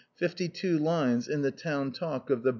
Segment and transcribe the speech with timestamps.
[0.15, 2.49] fifty two lines in the town talk of the